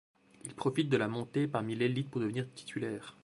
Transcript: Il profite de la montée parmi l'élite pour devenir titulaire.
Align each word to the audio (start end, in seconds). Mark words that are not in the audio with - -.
Il 0.45 0.55
profite 0.55 0.89
de 0.89 0.97
la 0.97 1.07
montée 1.07 1.47
parmi 1.47 1.75
l'élite 1.75 2.09
pour 2.09 2.21
devenir 2.21 2.51
titulaire. 2.55 3.19